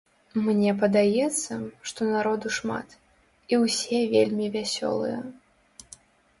Мне 0.45 0.71
падаецца, 0.83 1.53
што 1.91 2.01
народу 2.15 2.47
шмат, 2.57 2.97
і 3.53 3.63
ўсе 3.67 4.03
вельмі 4.17 4.51
вясёлыя. 4.59 5.19